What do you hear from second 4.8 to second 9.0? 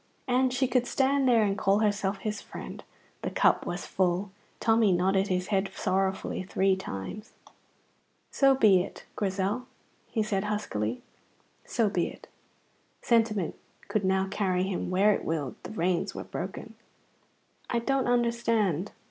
nodded his head sorrowfully three times. "So be